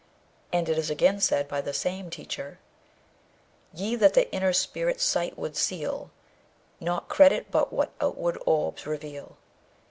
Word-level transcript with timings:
And 0.51 0.67
it 0.67 0.79
is 0.79 0.89
again 0.89 1.19
said 1.19 1.47
by 1.47 1.61
that 1.61 1.75
same 1.75 2.09
teacher: 2.09 2.57
Ye 3.71 3.95
that 3.97 4.15
the 4.15 4.31
inner 4.33 4.51
spirit's 4.51 5.03
sight 5.03 5.37
would 5.37 5.55
seal, 5.55 6.09
Nought 6.79 7.07
credit 7.07 7.51
but 7.51 7.71
what 7.71 7.91
outward 8.01 8.39
orbs 8.47 8.87
reveal. 8.87 9.37